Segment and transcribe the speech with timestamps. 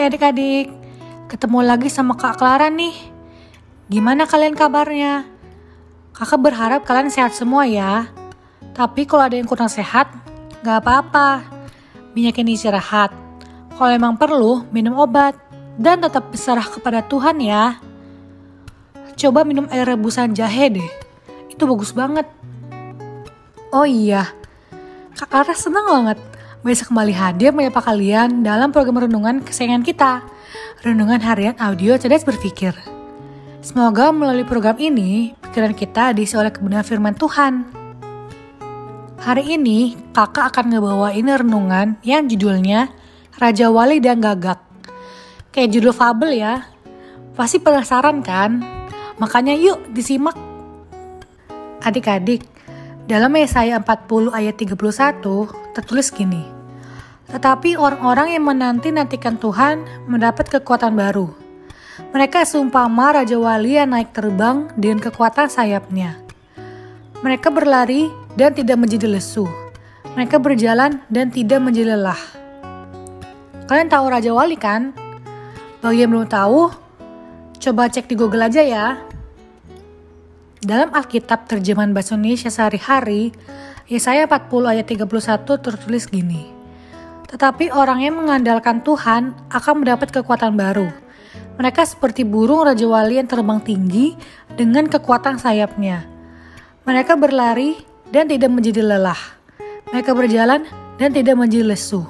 [0.00, 0.72] adik-adik,
[1.28, 2.96] ketemu lagi sama Kak Clara nih.
[3.92, 5.28] Gimana kalian kabarnya?
[6.16, 8.08] Kakak berharap kalian sehat semua ya.
[8.72, 10.08] Tapi kalau ada yang kurang sehat,
[10.64, 11.44] gak apa-apa.
[12.16, 13.12] Banyakin istirahat.
[13.76, 15.36] Kalau emang perlu, minum obat.
[15.76, 17.76] Dan tetap berserah kepada Tuhan ya.
[19.20, 20.90] Coba minum air rebusan jahe deh.
[21.52, 22.24] Itu bagus banget.
[23.68, 24.32] Oh iya,
[25.12, 26.31] Kak Clara senang banget
[26.62, 30.22] bisa kembali hadir menyapa kalian dalam program renungan kesayangan kita,
[30.86, 32.70] Renungan Harian Audio Cerdas Berpikir.
[33.58, 37.66] Semoga melalui program ini, pikiran kita diisi oleh kebenaran firman Tuhan.
[39.22, 42.94] Hari ini, kakak akan ngebawain renungan yang judulnya
[43.42, 44.62] Raja Wali dan Gagak.
[45.50, 46.62] Kayak judul fabel ya.
[47.34, 48.62] Pasti penasaran kan?
[49.18, 50.38] Makanya yuk disimak.
[51.82, 52.46] Adik-adik,
[53.10, 56.46] dalam Yesaya 40 ayat 31 tertulis gini.
[57.32, 61.32] Tetapi orang-orang yang menanti-nantikan Tuhan mendapat kekuatan baru.
[62.12, 66.20] Mereka seumpama Raja Wali yang naik terbang dengan kekuatan sayapnya.
[67.24, 69.48] Mereka berlari dan tidak menjadi lesu.
[70.12, 72.20] Mereka berjalan dan tidak menjadi lelah.
[73.64, 74.92] Kalian tahu Raja Wali kan?
[75.80, 76.68] Bagi yang belum tahu,
[77.56, 79.11] coba cek di Google aja ya.
[80.62, 83.34] Dalam Alkitab terjemahan Bahasa Indonesia sehari-hari,
[83.90, 86.54] Yesaya 40 ayat 31 tertulis gini.
[87.26, 90.86] Tetapi orang yang mengandalkan Tuhan akan mendapat kekuatan baru.
[91.58, 94.14] Mereka seperti burung Raja Wali yang terbang tinggi
[94.54, 96.06] dengan kekuatan sayapnya.
[96.86, 97.82] Mereka berlari
[98.14, 99.18] dan tidak menjadi lelah.
[99.90, 100.62] Mereka berjalan
[100.94, 102.06] dan tidak menjadi lesu.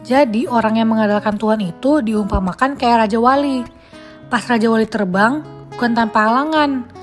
[0.00, 3.68] Jadi orang yang mengandalkan Tuhan itu diumpamakan kayak Raja Wali.
[4.32, 5.44] Pas Raja Wali terbang,
[5.76, 6.96] bukan tanpa halangan,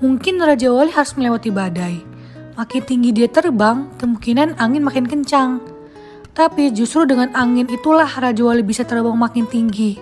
[0.00, 2.00] Mungkin Raja Wali harus melewati badai.
[2.56, 5.60] Makin tinggi dia terbang, kemungkinan angin makin kencang.
[6.32, 10.00] Tapi justru dengan angin itulah Raja Wali bisa terbang makin tinggi.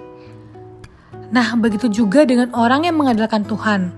[1.35, 3.91] Nah, begitu juga dengan orang yang mengandalkan Tuhan.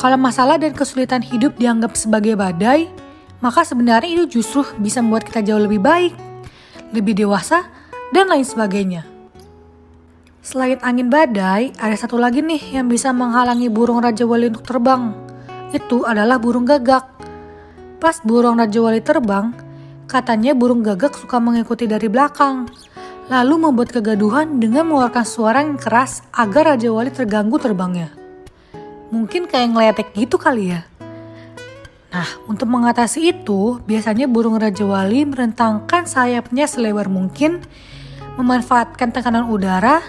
[0.00, 2.88] Kalau masalah dan kesulitan hidup dianggap sebagai badai,
[3.44, 6.16] maka sebenarnya itu justru bisa membuat kita jauh lebih baik,
[6.96, 7.68] lebih dewasa,
[8.16, 9.17] dan lain sebagainya.
[10.38, 15.10] Selain angin badai, ada satu lagi nih yang bisa menghalangi burung Raja Wali untuk terbang.
[15.74, 17.04] Itu adalah burung gagak.
[17.98, 19.50] Pas burung Raja Wali terbang,
[20.06, 22.70] katanya burung gagak suka mengikuti dari belakang.
[23.28, 28.14] Lalu membuat kegaduhan dengan mengeluarkan suara yang keras agar Raja Wali terganggu terbangnya.
[29.10, 30.86] Mungkin kayak ngeletek gitu kali ya.
[32.08, 37.60] Nah, untuk mengatasi itu, biasanya burung Raja Wali merentangkan sayapnya selebar mungkin,
[38.40, 40.00] memanfaatkan tekanan udara,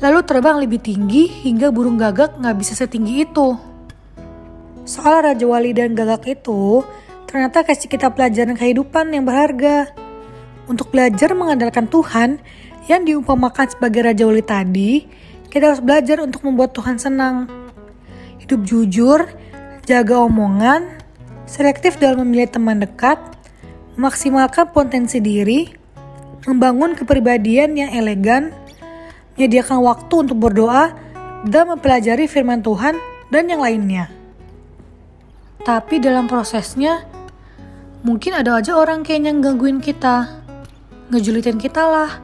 [0.00, 3.56] lalu terbang lebih tinggi hingga burung gagak nggak bisa setinggi itu.
[4.88, 6.82] Soal Raja Wali dan gagak itu,
[7.28, 9.92] ternyata kasih kita pelajaran kehidupan yang berharga.
[10.66, 12.40] Untuk belajar mengandalkan Tuhan
[12.88, 15.04] yang diumpamakan sebagai Raja Wali tadi,
[15.52, 17.46] kita harus belajar untuk membuat Tuhan senang.
[18.40, 19.28] Hidup jujur,
[19.84, 20.96] jaga omongan,
[21.44, 23.20] selektif dalam memilih teman dekat,
[24.00, 25.68] memaksimalkan potensi diri,
[26.48, 28.50] membangun kepribadian yang elegan,
[29.40, 30.92] menyediakan waktu untuk berdoa
[31.48, 33.00] dan mempelajari firman Tuhan
[33.32, 34.12] dan yang lainnya.
[35.64, 37.08] Tapi dalam prosesnya,
[38.04, 40.44] mungkin ada aja orang kayaknya gangguin kita,
[41.08, 42.20] ngejulitin kita lah,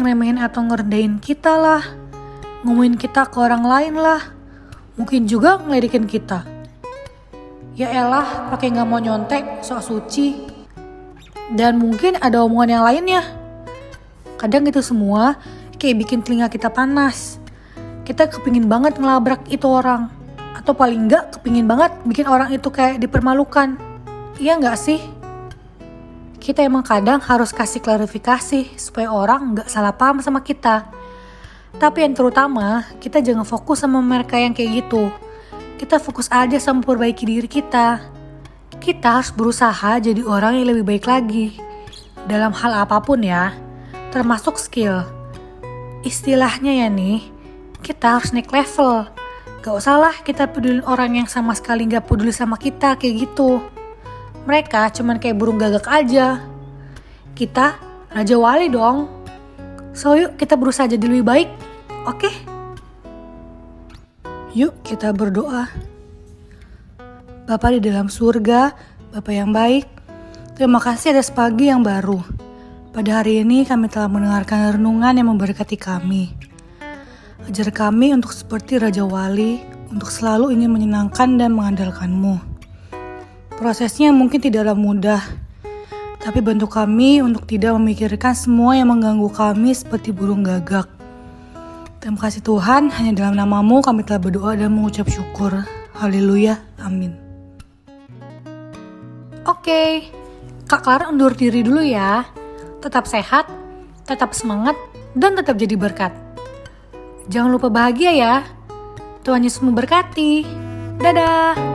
[0.00, 1.84] ngeremehin atau ngerendahin kita lah,
[2.64, 4.32] ngomongin kita ke orang lain lah,
[4.96, 6.48] mungkin juga ngeledekin kita.
[7.76, 10.48] Ya elah, pakai nggak mau nyontek, sok suci,
[11.52, 13.22] dan mungkin ada omongan yang lainnya.
[14.40, 15.36] Kadang itu semua
[15.78, 17.38] kayak bikin telinga kita panas.
[18.02, 20.10] Kita kepingin banget ngelabrak itu orang.
[20.58, 23.78] Atau paling enggak kepingin banget bikin orang itu kayak dipermalukan.
[24.42, 25.00] Iya nggak sih?
[26.42, 30.90] Kita emang kadang harus kasih klarifikasi supaya orang nggak salah paham sama kita.
[31.78, 35.14] Tapi yang terutama, kita jangan fokus sama mereka yang kayak gitu.
[35.78, 38.02] Kita fokus aja sama perbaiki diri kita.
[38.82, 41.54] Kita harus berusaha jadi orang yang lebih baik lagi.
[42.26, 43.54] Dalam hal apa pun ya,
[44.10, 45.17] termasuk skill
[46.06, 47.22] istilahnya ya nih,
[47.82, 49.06] kita harus naik level.
[49.58, 53.58] Gak usah lah kita peduli orang yang sama sekali gak peduli sama kita kayak gitu.
[54.46, 56.40] Mereka cuman kayak burung gagak aja.
[57.34, 57.76] Kita
[58.08, 59.10] Raja Wali dong.
[59.92, 61.48] So yuk kita berusaha jadi lebih baik,
[62.06, 62.18] oke?
[62.22, 62.34] Okay?
[64.56, 65.68] Yuk kita berdoa.
[67.44, 68.72] Bapak di dalam surga,
[69.12, 69.84] Bapak yang baik,
[70.54, 72.47] terima kasih atas pagi yang baru.
[72.98, 76.34] Pada hari ini kami telah mendengarkan renungan yang memberkati kami.
[77.46, 82.42] Ajar kami untuk seperti Raja Wali, untuk selalu ingin menyenangkan dan mengandalkanmu.
[83.54, 85.22] Prosesnya mungkin tidaklah mudah,
[86.18, 90.90] tapi bantu kami untuk tidak memikirkan semua yang mengganggu kami seperti burung gagak.
[92.02, 95.54] Terima kasih Tuhan, hanya dalam namamu kami telah berdoa dan mengucap syukur.
[95.94, 97.14] Haleluya, amin.
[99.46, 100.10] Oke,
[100.66, 102.26] Kak Clara undur diri dulu ya.
[102.78, 103.50] Tetap sehat,
[104.06, 104.78] tetap semangat,
[105.18, 106.14] dan tetap jadi berkat.
[107.28, 108.34] Jangan lupa bahagia ya.
[109.26, 110.46] Tuhan Yesus memberkati.
[110.98, 111.67] Dadah.